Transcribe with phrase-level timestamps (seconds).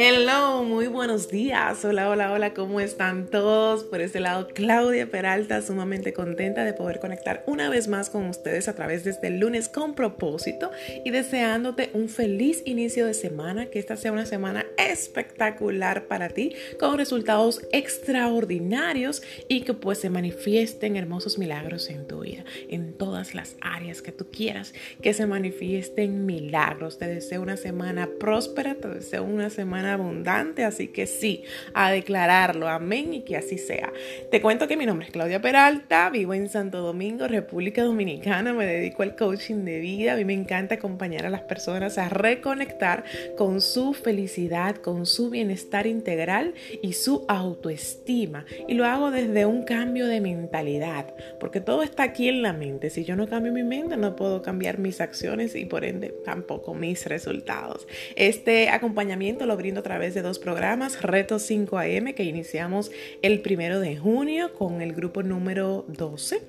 [0.00, 1.84] Hello, muy buenos días.
[1.84, 3.84] Hola, hola, hola, ¿cómo están todos?
[3.84, 8.68] Por este lado, Claudia Peralta, sumamente contenta de poder conectar una vez más con ustedes
[8.68, 10.70] a través de este lunes con propósito
[11.04, 14.66] y deseándote un feliz inicio de semana, que esta sea una semana
[14.98, 22.20] espectacular para ti, con resultados extraordinarios y que pues se manifiesten hermosos milagros en tu
[22.20, 26.98] vida, en todas las áreas que tú quieras, que se manifiesten milagros.
[26.98, 32.68] Te deseo una semana próspera, te deseo una semana abundante, así que sí, a declararlo,
[32.68, 33.92] amén y que así sea.
[34.30, 38.66] Te cuento que mi nombre es Claudia Peralta, vivo en Santo Domingo, República Dominicana, me
[38.66, 43.04] dedico al coaching de vida, a mí me encanta acompañar a las personas a reconectar
[43.36, 44.76] con su felicidad,
[45.06, 48.44] su bienestar integral y su autoestima.
[48.66, 52.90] Y lo hago desde un cambio de mentalidad, porque todo está aquí en la mente.
[52.90, 56.74] Si yo no cambio mi mente, no puedo cambiar mis acciones y por ende tampoco
[56.74, 57.86] mis resultados.
[58.16, 62.90] Este acompañamiento lo brindo a través de dos programas, Reto 5 AM, que iniciamos
[63.22, 66.42] el primero de junio con el grupo número 12.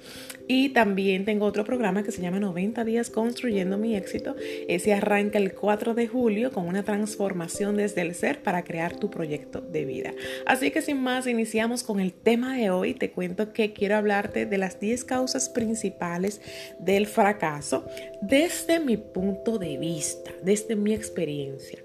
[0.47, 4.35] Y también tengo otro programa que se llama 90 días construyendo mi éxito.
[4.67, 9.09] Ese arranca el 4 de julio con una transformación desde el ser para crear tu
[9.09, 10.13] proyecto de vida.
[10.45, 12.94] Así que sin más, iniciamos con el tema de hoy.
[12.94, 16.41] Te cuento que quiero hablarte de las 10 causas principales
[16.80, 17.85] del fracaso
[18.22, 21.80] desde mi punto de vista, desde mi experiencia.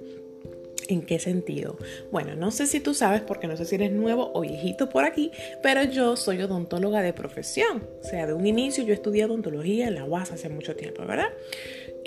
[0.88, 1.78] ¿En qué sentido?
[2.10, 5.04] Bueno, no sé si tú sabes, porque no sé si eres nuevo o viejito por
[5.04, 5.30] aquí,
[5.62, 7.86] pero yo soy odontóloga de profesión.
[8.02, 11.28] O sea, de un inicio yo estudié odontología en la UAS hace mucho tiempo, ¿verdad?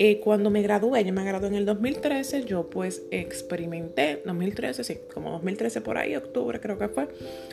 [0.00, 4.98] Eh, cuando me gradué, yo me gradué en el 2013, yo pues experimenté, 2013, sí,
[5.12, 7.08] como 2013 por ahí, octubre creo que fue,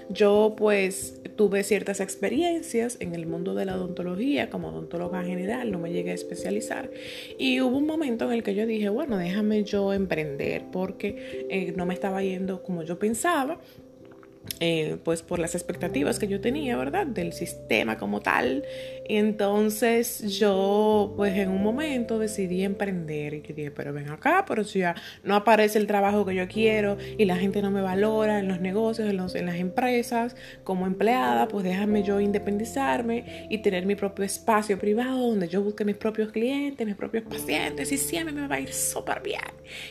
[0.10, 5.80] yo pues tuve ciertas experiencias en el mundo de la odontología como odontóloga general, no
[5.80, 6.92] me llegué a especializar
[7.40, 11.15] y hubo un momento en el que yo dije, bueno, déjame yo emprender porque
[11.50, 13.60] eh, no me estaba yendo como yo pensaba
[14.60, 17.06] eh, pues por las expectativas que yo tenía, ¿verdad?
[17.06, 18.64] Del sistema como tal.
[19.08, 24.80] Entonces yo, pues en un momento decidí emprender y dije, pero ven acá, pero si
[24.80, 28.48] ya no aparece el trabajo que yo quiero y la gente no me valora en
[28.48, 33.96] los negocios, en, en las empresas, como empleada, pues déjame yo independizarme y tener mi
[33.96, 38.48] propio espacio privado donde yo busque mis propios clientes, mis propios pacientes y siempre me
[38.48, 39.42] va a ir súper bien.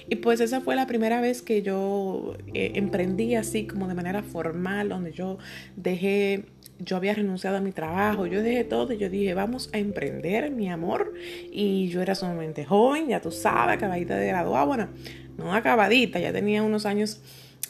[0.08, 4.22] Y pues esa fue la primera vez que yo eh, emprendí así como de manera
[4.22, 5.38] formal donde yo
[5.76, 6.44] dejé,
[6.78, 10.50] yo había renunciado a mi trabajo, yo dejé todo y yo dije, vamos a emprender,
[10.50, 11.14] mi amor.
[11.50, 14.88] Y yo era sumamente joven, ya tú sabes, acabadita de graduar, bueno,
[15.36, 17.20] no acabadita, ya tenía unos años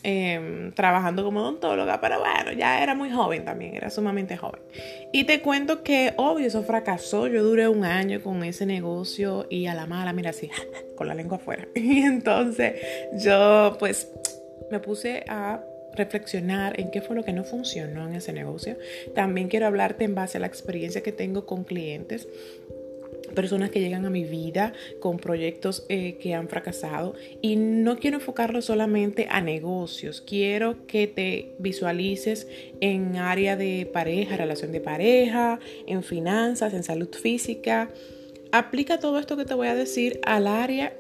[0.03, 4.61] em, trabajando como odontóloga, pero bueno, ya era muy joven también, era sumamente joven.
[5.13, 7.27] Y te cuento que, obvio, eso fracasó.
[7.27, 10.51] Yo duré un año con ese negocio y a la mala, mira así,
[10.97, 11.67] con la lengua afuera.
[11.75, 12.75] Y entonces
[13.25, 14.11] yo, pues,
[14.71, 15.61] me puse a
[15.97, 18.77] reflexionar en qué fue lo que no funcionó en ese negocio.
[19.15, 22.29] También quiero hablarte en base a la experiencia que tengo con clientes
[23.35, 28.19] personas que llegan a mi vida con proyectos eh, que han fracasado y no quiero
[28.19, 32.47] enfocarlo solamente a negocios, quiero que te visualices
[32.81, 37.91] en área de pareja, relación de pareja, en finanzas, en salud física.
[38.53, 40.97] Aplica todo esto que te voy a decir al área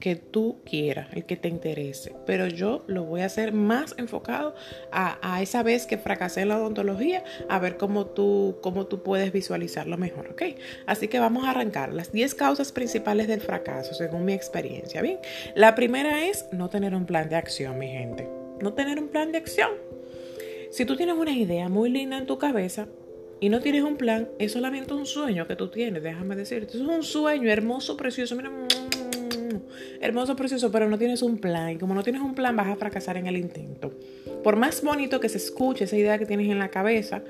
[0.00, 2.16] que tú quieras, el que te interese.
[2.26, 4.54] Pero yo lo voy a hacer más enfocado
[4.90, 9.30] a, esa vez que fracasé en la odontología, a ver cómo tú, cómo tú puedes
[9.32, 10.42] visualizarlo mejor, ¿ok?
[10.86, 15.18] Así que vamos a arrancar las 10 causas principales del fracaso, según mi experiencia, ¿bien?
[15.54, 18.28] La primera es no tener un plan de acción, mi gente.
[18.60, 19.70] No tener un plan de acción.
[20.70, 22.88] Si tú tienes una idea muy linda en tu cabeza,
[23.42, 26.76] y no tienes un plan, es solamente un sueño que tú tienes, déjame decirte.
[26.76, 28.36] Es un sueño hermoso, precioso.
[28.36, 28.50] Mira,
[30.00, 31.70] hermoso, precioso, pero no tienes un plan.
[31.70, 33.92] Y como no tienes un plan, vas a fracasar en el intento.
[34.42, 37.22] Por más bonito que se escuche esa idea que tienes en la cabeza,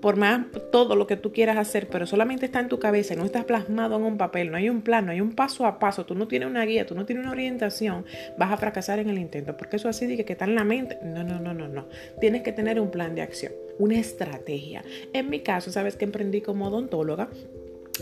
[0.00, 3.16] por más todo lo que tú quieras hacer, pero solamente está en tu cabeza y
[3.16, 5.78] no estás plasmado en un papel, no hay un plan, no hay un paso a
[5.78, 8.04] paso, tú no tienes una guía, tú no tienes una orientación,
[8.38, 9.56] vas a fracasar en el intento.
[9.56, 10.98] Porque eso así dice que está en la mente.
[11.02, 11.86] No, no, no, no, no.
[12.20, 14.84] Tienes que tener un plan de acción, una estrategia.
[15.12, 17.28] En mi caso, sabes que emprendí como odontóloga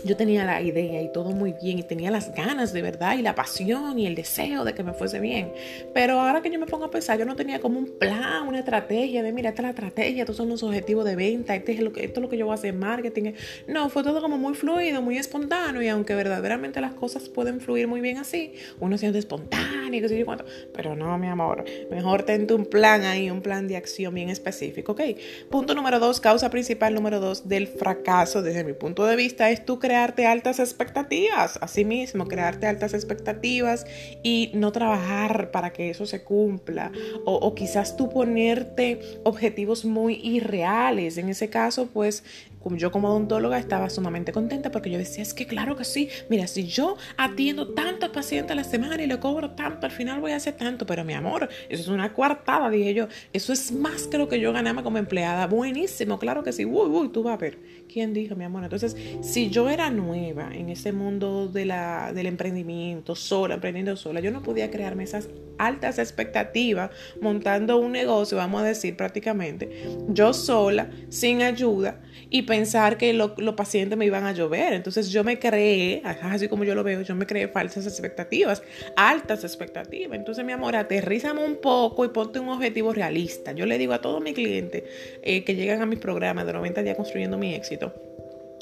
[0.03, 3.21] yo tenía la idea y todo muy bien y tenía las ganas de verdad y
[3.21, 5.53] la pasión y el deseo de que me fuese bien.
[5.93, 8.59] Pero ahora que yo me pongo a pensar, yo no tenía como un plan, una
[8.59, 11.79] estrategia de, mira, esta es la estrategia, estos son los objetivos de venta, este es
[11.79, 13.33] lo que, esto es lo que yo voy a hacer en marketing.
[13.67, 17.87] No, fue todo como muy fluido, muy espontáneo y aunque verdaderamente las cosas pueden fluir
[17.87, 20.45] muy bien así, uno siente espontáneo, qué sé yo cuánto.
[20.73, 24.93] Pero no, mi amor, mejor tente un plan ahí, un plan de acción bien específico,
[24.93, 25.01] ¿ok?
[25.49, 29.65] Punto número dos, causa principal número dos del fracaso desde mi punto de vista es
[29.65, 33.85] tu crearte altas expectativas, así mismo, crearte altas expectativas
[34.23, 36.89] y no trabajar para que eso se cumpla.
[37.25, 41.17] O, o quizás tú ponerte objetivos muy irreales.
[41.17, 42.23] En ese caso, pues
[42.71, 46.47] yo como odontóloga estaba sumamente contenta porque yo decía, es que claro que sí, mira,
[46.47, 50.31] si yo atiendo tantos pacientes a la semana y le cobro tanto, al final voy
[50.31, 54.07] a hacer tanto, pero mi amor, eso es una cuartada, dije yo, eso es más
[54.07, 57.33] que lo que yo ganaba como empleada, buenísimo, claro que sí, uy, uy, tú vas
[57.33, 57.59] a ver,
[57.91, 58.63] ¿quién dijo, mi amor?
[58.63, 64.19] Entonces, si yo era nueva en ese mundo de la, del emprendimiento, sola, emprendiendo sola,
[64.19, 66.91] yo no podía crearme esas altas expectativas
[67.21, 69.69] montando un negocio, vamos a decir prácticamente,
[70.09, 74.73] yo sola, sin ayuda, y pensar que los pacientes me iban a llover.
[74.73, 78.63] Entonces yo me creé, así como yo lo veo, yo me creé falsas expectativas,
[78.95, 80.17] altas expectativas.
[80.17, 83.51] Entonces, mi amor, aterrízame un poco y ponte un objetivo realista.
[83.51, 84.83] Yo le digo a todos mis clientes
[85.21, 87.93] eh, que llegan a mis programas de 90 días construyendo mi éxito,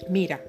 [0.10, 0.42] mira,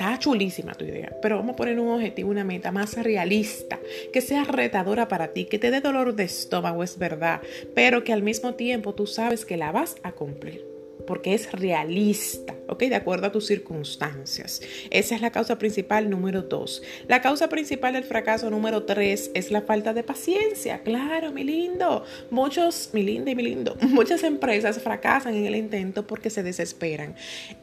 [0.00, 3.78] Está chulísima tu idea, pero vamos a poner un objetivo, una meta más realista,
[4.14, 7.42] que sea retadora para ti, que te dé dolor de estómago, es verdad,
[7.74, 10.70] pero que al mismo tiempo tú sabes que la vas a cumplir
[11.06, 12.84] porque es realista, ¿ok?
[12.84, 14.60] De acuerdo a tus circunstancias.
[14.90, 16.82] Esa es la causa principal número dos.
[17.08, 20.82] La causa principal del fracaso número tres es la falta de paciencia.
[20.82, 22.04] Claro, mi lindo.
[22.30, 27.14] Muchos, mi linda y mi lindo, muchas empresas fracasan en el intento porque se desesperan.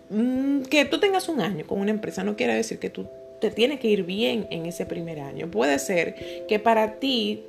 [0.10, 3.08] Mm, que tú tengas un año con una empresa no quiere decir que tú
[3.40, 5.50] te tiene que ir bien en ese primer año.
[5.52, 7.44] Puede ser que para ti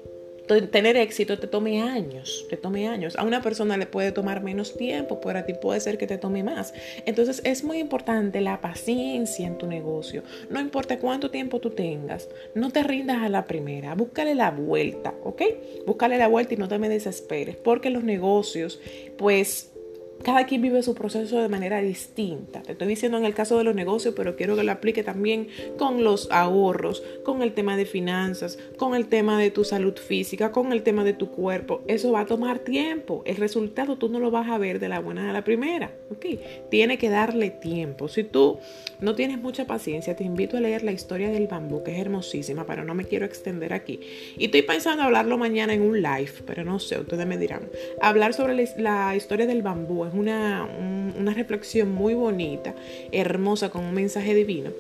[0.49, 3.17] tener éxito te tome años, te tome años.
[3.17, 6.19] A una persona le puede tomar menos tiempo, pero a ti puede ser que te
[6.19, 6.75] tome más.
[7.07, 10.23] Entonces es muy importante la paciencia en tu negocio.
[10.51, 15.15] No importa cuánto tiempo tú tengas, no te rindas a la primera, búscale la vuelta,
[15.23, 15.43] ¿ok?
[15.87, 18.81] Búscale la vuelta y no te me desesperes, porque los negocios,
[19.17, 19.73] pues
[20.25, 22.63] cada quien vive su proceso de manera distinta.
[22.63, 25.49] Te estoy diciendo en el caso de los negocios, pero quiero que lo aplique también
[25.79, 30.51] con los ahorros, con el tema de finanzas, con el tema de tu salud física,
[30.53, 31.83] con el tema de tu cuerpo.
[31.87, 33.23] Eso va a tomar tiempo.
[33.27, 35.93] El resultado tú no lo vas a ver de la buena a la primera.
[36.11, 36.41] ¿okay?
[36.71, 38.09] Tiene que darle tiempo.
[38.09, 38.59] Si tú
[39.01, 42.67] no tienes mucha paciencia, te invito a leer la historia del bambú, que es hermosísima,
[42.67, 44.01] pero no me quiero extender aquí.
[44.37, 47.63] Y estoy pensando hablarlo mañana en un live, pero no sé, ustedes me dirán.
[48.01, 50.69] Hablar sobre la historia del bambú es una,
[51.19, 52.75] una reflexión muy bonita,
[53.13, 54.71] hermosa, con un mensaje divino.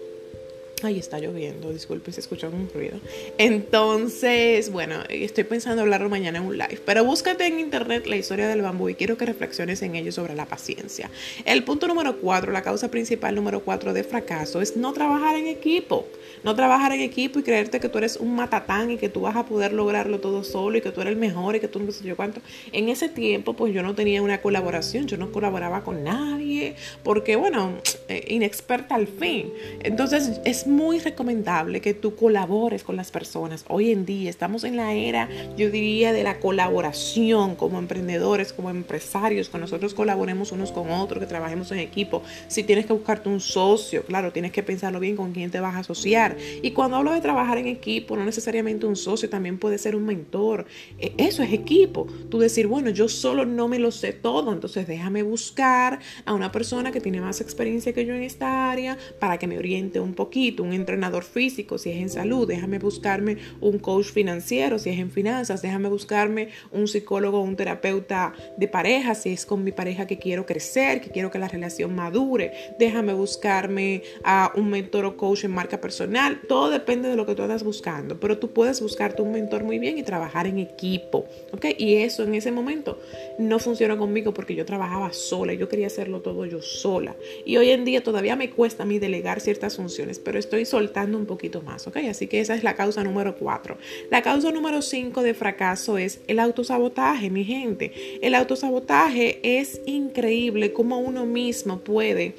[0.82, 3.00] Ay, está lloviendo, disculpe si escuchan un ruido.
[3.36, 8.46] Entonces, bueno, estoy pensando hablarlo mañana en un live, pero búscate en internet la historia
[8.46, 11.10] del bambú y quiero que reflexiones en ello sobre la paciencia.
[11.44, 15.48] El punto número cuatro, la causa principal número cuatro de fracaso es no trabajar en
[15.48, 16.06] equipo.
[16.44, 19.34] No trabajar en equipo y creerte que tú eres un matatán y que tú vas
[19.34, 21.90] a poder lograrlo todo solo y que tú eres el mejor y que tú no
[21.90, 22.40] sé yo cuánto.
[22.72, 27.34] En ese tiempo, pues yo no tenía una colaboración, yo no colaboraba con nadie porque,
[27.34, 27.72] bueno,
[28.08, 29.52] eh, inexperta al fin.
[29.80, 33.64] Entonces, es muy recomendable que tú colabores con las personas.
[33.68, 38.70] Hoy en día estamos en la era, yo diría, de la colaboración como emprendedores, como
[38.70, 42.22] empresarios, que nosotros colaboremos unos con otros, que trabajemos en equipo.
[42.48, 45.74] Si tienes que buscarte un socio, claro, tienes que pensarlo bien con quién te vas
[45.74, 46.36] a asociar.
[46.62, 50.04] Y cuando hablo de trabajar en equipo, no necesariamente un socio, también puede ser un
[50.04, 50.66] mentor.
[50.98, 52.06] E, eso es equipo.
[52.30, 56.52] Tú decir, bueno, yo solo no me lo sé todo, entonces déjame buscar a una
[56.52, 60.14] persona que tiene más experiencia que yo en esta área para que me oriente un
[60.14, 64.98] poquito un entrenador físico si es en salud, déjame buscarme un coach financiero si es
[64.98, 70.06] en finanzas, déjame buscarme un psicólogo, un terapeuta de pareja si es con mi pareja
[70.06, 75.16] que quiero crecer, que quiero que la relación madure, déjame buscarme a un mentor o
[75.16, 78.80] coach en marca personal, todo depende de lo que tú estás buscando, pero tú puedes
[78.80, 81.66] buscarte un mentor muy bien y trabajar en equipo, ¿ok?
[81.78, 83.00] Y eso en ese momento
[83.38, 87.70] no funcionó conmigo porque yo trabajaba sola, yo quería hacerlo todo yo sola y hoy
[87.70, 91.60] en día todavía me cuesta a mí delegar ciertas funciones, pero estoy soltando un poquito
[91.60, 91.98] más, ¿ok?
[92.08, 93.76] Así que esa es la causa número cuatro.
[94.10, 98.18] La causa número cinco de fracaso es el autosabotaje, mi gente.
[98.22, 102.34] El autosabotaje es increíble cómo uno mismo puede,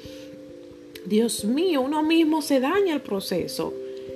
[1.06, 3.72] Dios mío, uno mismo se daña el proceso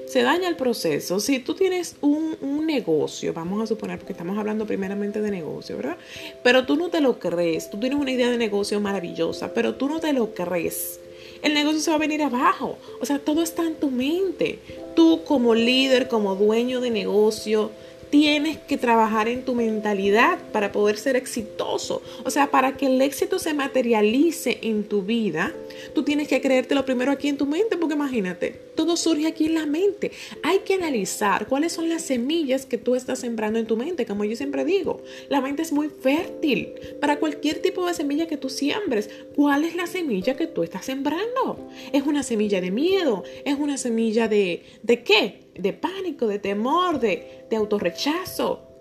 [0.07, 1.19] se daña el proceso.
[1.19, 5.79] Si tú tienes un, un, negocio, vamos a suponer, porque estamos hablando primeramente de negocio,
[5.79, 5.97] ¿verdad?
[6.43, 9.89] Pero tú no te lo crees, tú tienes una idea de negocio maravillosa, pero tú
[9.89, 11.01] no te lo crees
[11.45, 12.79] el negocio se va a venir abajo.
[13.01, 14.59] O sea, todo está en tu mente.
[14.97, 17.71] Tú como líder, como dueño de negocio,
[18.15, 22.01] tienes que trabajar en tu mentalidad para poder ser exitoso.
[22.25, 25.53] O sea, para que el éxito se materialice en tu vida,
[25.95, 29.55] Tú tienes que creértelo primero aquí en tu mente, porque imagínate, todo surge aquí en
[29.55, 30.13] la mente.
[30.43, 34.25] Hay que analizar cuáles son las semillas que tú estás sembrando en tu mente, como
[34.25, 35.03] yo siempre digo.
[35.29, 39.11] La mente es muy fértil para cualquier tipo de semilla que tú siembres.
[39.35, 41.71] ¿Cuál es la semilla que tú estás sembrando?
[41.93, 43.25] ¿Es una semilla de miedo?
[43.45, 45.44] ¿Es una semilla de, de qué?
[45.55, 48.75] De pánico, de temor, de, de autorrechazo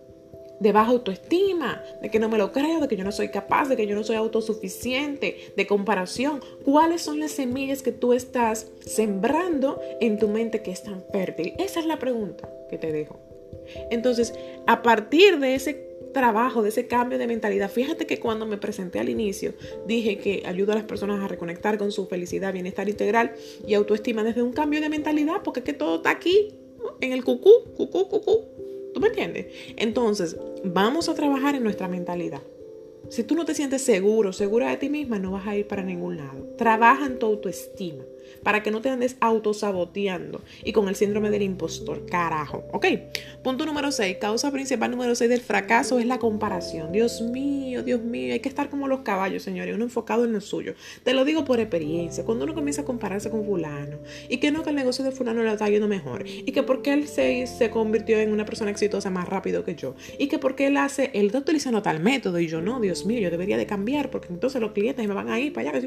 [0.64, 3.68] de baja autoestima, de que no me lo creo, de que yo no soy capaz,
[3.68, 6.40] de que yo no soy autosuficiente, de comparación.
[6.64, 11.54] ¿Cuáles son las semillas que tú estás sembrando en tu mente que es tan fértil?
[11.60, 13.20] Esa es la pregunta que te dejo.
[13.92, 14.34] Entonces,
[14.66, 19.00] a partir de ese trabajo, de ese cambio de mentalidad, fíjate que cuando me presenté
[19.00, 23.34] al inicio, dije que ayuda a las personas a reconectar con su felicidad, bienestar integral
[23.68, 26.54] y autoestima desde un cambio de mentalidad, porque es que todo está aquí,
[27.04, 28.46] en el cucú, cucú, cucú.
[28.94, 29.48] ¿Tú me entiendes?
[29.78, 32.42] Entonces, vamos a trabajar en nuestra mentalidad.
[33.10, 35.84] Si tú no te sientes seguro, segura de ti misma, no vas a ir para
[35.84, 36.48] ningún lado.
[36.58, 38.04] Trabaja en tu autoestima
[38.42, 42.06] para que no te andes autosaboteando y con el síndrome del impostor.
[42.06, 42.64] Carajo.
[42.72, 42.86] Ok.
[43.44, 44.18] Punto número 6.
[44.20, 46.92] Causa principal número 6 del fracaso es la comparación.
[46.92, 48.34] Dios mío, Dios mío.
[48.34, 49.76] Hay que estar como los caballos, señores.
[49.76, 50.76] Uno enfocado en lo suyo.
[51.04, 52.24] Te lo digo por experiencia.
[52.24, 54.00] Cuando uno comienza a compararse con fulano
[54.30, 56.94] y que no, que el negocio de fulano le está yendo mejor y que porque
[56.94, 60.68] él se, se convirtió en una persona exitosa más rápido que yo y que porque
[60.68, 63.66] él hace, él está utilizando tal método y yo no, Dios mío, yo debería de
[63.66, 65.82] cambiar porque entonces los clientes me van a ir para allá.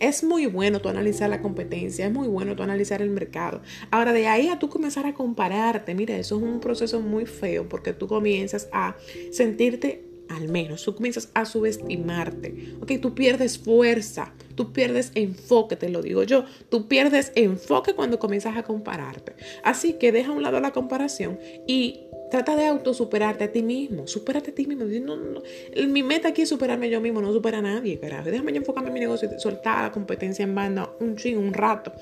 [0.00, 3.62] Es muy bueno tú analizar competencia, es muy bueno tú analizar el mercado.
[3.90, 7.68] Ahora, de ahí a tú comenzar a compararte, mira, eso es un proceso muy feo
[7.68, 8.96] porque tú comienzas a
[9.30, 15.88] sentirte al menos, tú comienzas a subestimarte, ok, tú pierdes fuerza, tú pierdes enfoque, te
[15.88, 19.34] lo digo yo, tú pierdes enfoque cuando comienzas a compararte.
[19.62, 24.08] Así que deja a un lado la comparación y Trata de autosuperarte a ti mismo.
[24.08, 24.86] Supérate a ti mismo.
[24.86, 25.42] No, no,
[25.86, 28.28] mi meta aquí es superarme yo mismo, no supera a nadie, carajo.
[28.28, 31.54] Déjame yo enfocarme en mi negocio y soltar la competencia en banda un ching, un
[31.54, 31.92] rato.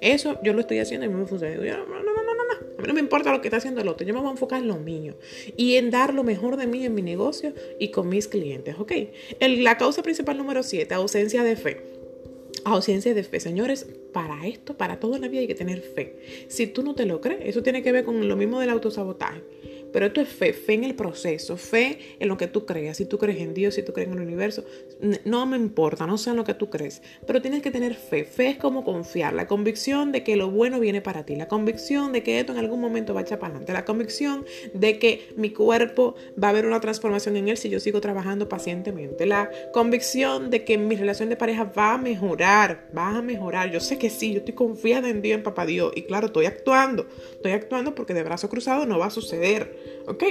[0.00, 1.54] Eso yo lo estoy haciendo y me funciona.
[1.54, 2.78] No, no, no, no, no.
[2.78, 4.04] A mí no me importa lo que está haciendo el otro.
[4.04, 5.14] Yo me voy a enfocar en lo mío
[5.56, 8.74] y en dar lo mejor de mí en mi negocio y con mis clientes.
[8.80, 8.90] ¿Ok?
[9.38, 11.96] La causa principal número 7, ausencia de fe
[12.64, 13.38] ausencia de fe.
[13.40, 16.46] Señores, para esto, para toda la vida hay que tener fe.
[16.48, 19.42] Si tú no te lo crees, eso tiene que ver con lo mismo del autosabotaje.
[19.92, 22.96] Pero esto es fe, fe en el proceso, fe en lo que tú creas.
[22.96, 24.64] Si tú crees en Dios, si tú crees en el universo,
[25.24, 27.02] no me importa, no sé en lo que tú crees.
[27.26, 28.24] Pero tienes que tener fe.
[28.24, 32.12] Fe es como confiar, la convicción de que lo bueno viene para ti, la convicción
[32.12, 35.32] de que esto en algún momento va a echar para adelante, la convicción de que
[35.36, 39.50] mi cuerpo va a haber una transformación en él si yo sigo trabajando pacientemente, la
[39.72, 43.70] convicción de que mi relación de pareja va a mejorar, va a mejorar.
[43.70, 45.92] Yo sé que sí, yo estoy confiada en Dios, en Papá Dios.
[45.94, 49.85] Y claro, estoy actuando, estoy actuando porque de brazo cruzado no va a suceder.
[50.06, 50.24] ¿Ok?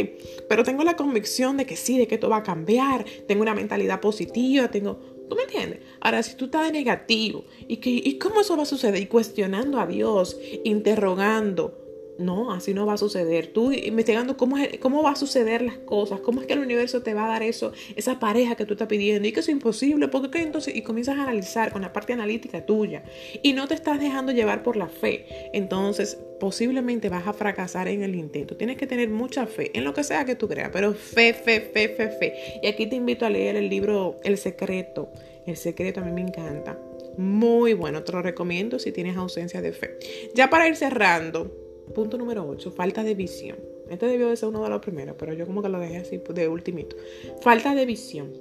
[0.47, 3.55] Pero tengo la convicción de que sí, de que esto va a cambiar, tengo una
[3.55, 4.99] mentalidad positiva, tengo...
[5.29, 5.79] ¿Tú me entiendes?
[6.01, 9.01] Ahora, si tú estás de negativo, ¿y, que, ¿y cómo eso va a suceder?
[9.01, 11.84] Y cuestionando a Dios, interrogando,
[12.17, 13.47] no, así no va a suceder.
[13.47, 17.13] Tú investigando cómo, cómo va a suceder las cosas, cómo es que el universo te
[17.13, 20.29] va a dar eso, esa pareja que tú estás pidiendo y que es imposible, porque
[20.31, 23.03] qué entonces, y comienzas a analizar con la parte analítica tuya
[23.43, 28.03] y no te estás dejando llevar por la fe, entonces posiblemente vas a fracasar en
[28.03, 28.55] el intento.
[28.57, 31.61] Tienes que tener mucha fe en lo que sea que tú creas, pero fe, fe,
[31.61, 32.33] fe, fe, fe.
[32.61, 35.11] Y aquí te invito a leer el libro El Secreto.
[35.45, 36.77] El Secreto a mí me encanta.
[37.17, 39.97] Muy bueno, te lo recomiendo si tienes ausencia de fe.
[40.33, 43.57] Ya para ir cerrando, Punto número 8, falta de visión.
[43.89, 46.17] Este debió de ser uno de los primeros, pero yo como que lo dejé así
[46.17, 46.95] de ultimito.
[47.41, 48.33] Falta de visión.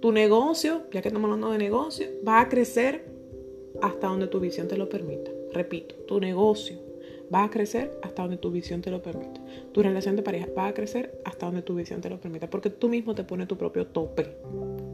[0.00, 3.04] Tu negocio, ya que estamos hablando de negocio, va a crecer
[3.80, 5.30] hasta donde tu visión te lo permita.
[5.52, 6.76] Repito, tu negocio
[7.32, 9.40] va a crecer hasta donde tu visión te lo permita.
[9.72, 12.70] Tu relación de pareja va a crecer hasta donde tu visión te lo permita, porque
[12.70, 14.26] tú mismo te pones tu propio tope.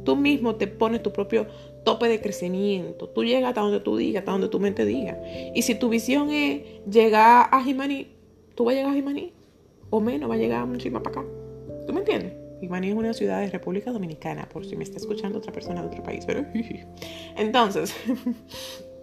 [0.05, 1.47] Tú mismo te pones tu propio
[1.85, 3.09] tope de crecimiento.
[3.09, 5.21] Tú llegas hasta donde tú digas, hasta donde tu mente diga.
[5.55, 8.09] Y si tu visión es llegar a Jimaní,
[8.55, 9.33] tú vas a llegar a Jimaní.
[9.91, 11.29] O menos, va a llegar muchísimo para acá.
[11.87, 12.33] ¿Tú me entiendes?
[12.61, 15.89] Jimaní es una ciudad de República Dominicana, por si me está escuchando otra persona de
[15.89, 16.25] otro país.
[16.27, 16.45] Pero
[17.37, 17.95] entonces,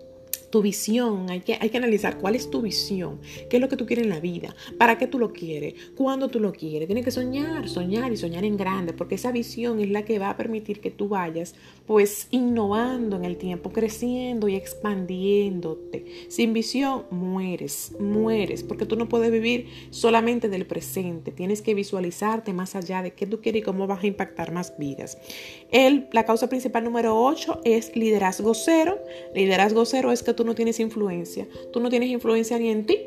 [0.51, 3.77] tu visión, hay que, hay que analizar cuál es tu visión, qué es lo que
[3.77, 6.88] tú quieres en la vida, para qué tú lo quieres, cuándo tú lo quieres.
[6.88, 10.29] Tienes que soñar, soñar y soñar en grande, porque esa visión es la que va
[10.29, 11.55] a permitir que tú vayas
[11.88, 16.05] pues innovando en el tiempo, creciendo y expandiéndote.
[16.27, 22.53] Sin visión mueres, mueres, porque tú no puedes vivir solamente del presente, tienes que visualizarte
[22.53, 25.17] más allá de qué tú quieres y cómo vas a impactar más vidas.
[25.72, 29.00] El, la causa principal número 8 es liderazgo cero.
[29.34, 31.48] Liderazgo cero es que tú tú no tienes influencia.
[31.71, 32.98] Tú no tienes influencia ni en ti.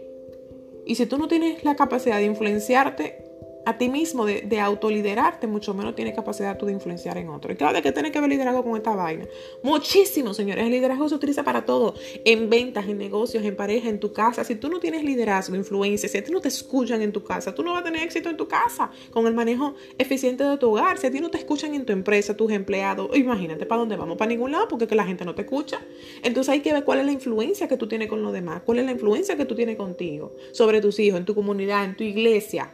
[0.87, 3.24] Y si tú no tienes la capacidad de influenciarte,
[3.66, 7.52] a ti mismo de, de, autoliderarte, mucho menos tienes capacidad tú de influenciar en otro.
[7.52, 9.26] Y claro, que tiene que ver liderazgo con esta vaina.
[9.62, 10.64] Muchísimo, señores.
[10.64, 11.94] El liderazgo se utiliza para todo.
[12.25, 14.44] En ventas, en negocios, en pareja, en tu casa.
[14.44, 17.54] Si tú no tienes liderazgo, influencia, si a ti no te escuchan en tu casa,
[17.54, 20.71] tú no vas a tener éxito en tu casa con el manejo eficiente de tu
[20.71, 20.99] hogar.
[20.99, 24.16] Si a ti no te escuchan en tu empresa, tus empleados, imagínate para dónde vamos,
[24.16, 25.80] para ningún lado, porque que la gente no te escucha.
[26.23, 28.78] Entonces hay que ver cuál es la influencia que tú tienes con los demás, cuál
[28.78, 32.04] es la influencia que tú tienes contigo, sobre tus hijos, en tu comunidad, en tu
[32.04, 32.73] iglesia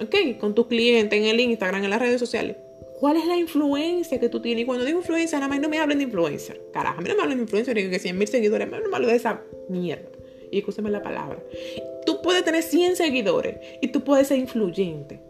[0.00, 0.38] ¿ok?
[0.38, 2.56] Con tus clientes, en el Instagram, en las redes sociales.
[3.00, 4.62] ¿Cuál es la influencia que tú tienes?
[4.62, 6.60] Y cuando digo influencia, nada más no me hablen de influencer.
[6.72, 8.96] Carajo, a mí no me hablen de influencer, digo que 100 mil seguidores, no me
[8.96, 10.08] hablen de esa mierda.
[10.50, 11.42] Y escúchame la palabra.
[12.06, 15.20] Tú puedes tener 100 seguidores y tú puedes ser influyente.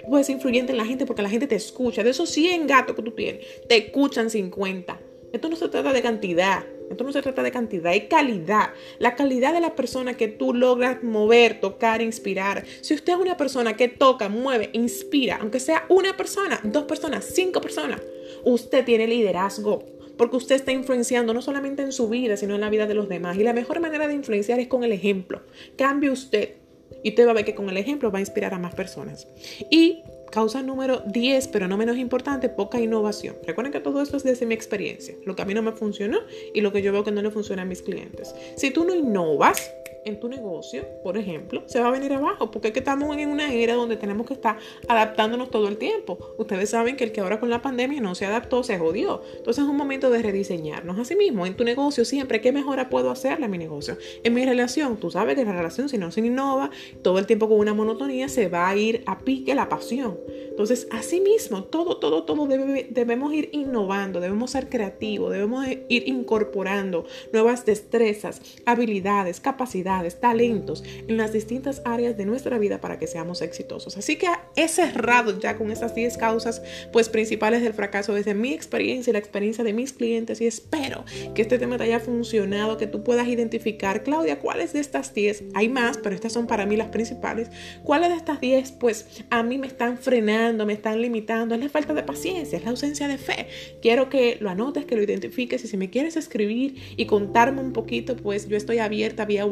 [0.00, 2.02] Tú puedes ser influyente en la gente porque la gente te escucha.
[2.02, 5.00] De esos 100 gatos que tú tienes, te escuchan 50.
[5.32, 6.64] Esto no se trata de cantidad.
[6.92, 8.70] Esto no se trata de cantidad, hay calidad.
[8.98, 12.64] La calidad de la persona que tú logras mover, tocar, inspirar.
[12.80, 17.24] Si usted es una persona que toca, mueve, inspira, aunque sea una persona, dos personas,
[17.24, 18.00] cinco personas,
[18.44, 19.84] usted tiene liderazgo.
[20.16, 23.08] Porque usted está influenciando no solamente en su vida, sino en la vida de los
[23.08, 23.36] demás.
[23.38, 25.42] Y la mejor manera de influenciar es con el ejemplo.
[25.76, 26.56] Cambie usted.
[27.02, 29.26] Y usted va a ver que con el ejemplo va a inspirar a más personas.
[29.70, 33.36] Y Causa número 10, pero no menos importante, poca innovación.
[33.46, 36.20] Recuerden que todo esto es desde mi experiencia, lo que a mí no me funcionó
[36.54, 38.34] y lo que yo veo que no le funciona a mis clientes.
[38.56, 42.68] Si tú no innovas, en tu negocio, por ejemplo, se va a venir abajo, porque
[42.68, 46.18] es que estamos en una era donde tenemos que estar adaptándonos todo el tiempo.
[46.38, 49.22] Ustedes saben que el que ahora con la pandemia no se adaptó, se jodió.
[49.36, 51.46] Entonces es un momento de rediseñarnos a sí mismo.
[51.46, 53.96] En tu negocio siempre, ¿qué mejora puedo hacerle a mi negocio?
[54.24, 56.70] En mi relación, tú sabes que la relación, si no se innova,
[57.02, 60.18] todo el tiempo con una monotonía, se va a ir a pique la pasión.
[60.48, 67.04] Entonces, así mismo, todo, todo, todo debemos ir innovando, debemos ser creativos, debemos ir incorporando
[67.32, 73.42] nuevas destrezas, habilidades, capacidades talentos en las distintas áreas de nuestra vida para que seamos
[73.42, 73.96] exitosos.
[73.96, 78.52] Así que he cerrado ya con esas 10 causas pues principales del fracaso desde mi
[78.52, 82.76] experiencia y la experiencia de mis clientes y espero que este tema te haya funcionado,
[82.76, 86.66] que tú puedas identificar, Claudia, cuáles de estas 10, hay más, pero estas son para
[86.66, 87.50] mí las principales,
[87.82, 91.68] cuáles de estas 10 pues a mí me están frenando, me están limitando, es la
[91.68, 93.46] falta de paciencia, es la ausencia de fe.
[93.80, 97.72] Quiero que lo anotes, que lo identifiques y si me quieres escribir y contarme un
[97.72, 99.44] poquito, pues yo estoy abierta vía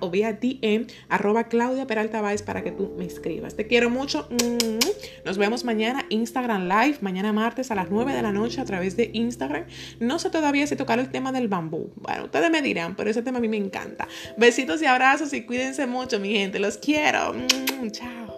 [0.00, 3.56] O vía DM arroba Claudia Peralta Baez para que tú me escribas.
[3.56, 4.28] Te quiero mucho.
[5.24, 8.96] Nos vemos mañana Instagram Live, mañana martes a las 9 de la noche a través
[8.96, 9.64] de Instagram.
[10.00, 11.92] No sé todavía si tocar el tema del bambú.
[11.96, 14.08] Bueno, ustedes me dirán, pero ese tema a mí me encanta.
[14.36, 16.58] Besitos y abrazos y cuídense mucho, mi gente.
[16.58, 17.34] Los quiero.
[17.90, 18.31] Chao.